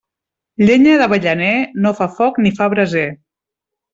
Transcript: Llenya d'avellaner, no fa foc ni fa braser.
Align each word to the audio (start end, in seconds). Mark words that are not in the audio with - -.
Llenya 0.67 0.95
d'avellaner, 1.01 1.51
no 1.85 1.93
fa 2.01 2.09
foc 2.17 2.41
ni 2.45 2.53
fa 2.61 2.71
braser. 2.75 3.07